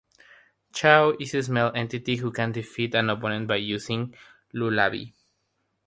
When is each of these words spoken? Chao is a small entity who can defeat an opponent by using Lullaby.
Chao 0.73 1.15
is 1.19 1.35
a 1.35 1.43
small 1.43 1.71
entity 1.75 2.15
who 2.15 2.31
can 2.31 2.51
defeat 2.51 2.95
an 2.95 3.11
opponent 3.11 3.45
by 3.47 3.57
using 3.57 4.15
Lullaby. 4.51 5.11